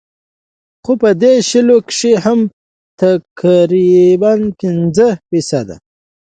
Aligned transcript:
خو 0.83 0.93
پۀ 0.99 1.09
دې 1.21 1.33
شلو 1.49 1.77
کښې 1.87 2.11
هم 2.25 2.39
تقريباً 3.01 4.33
پنځه 4.59 5.07
فيصده 5.27 5.75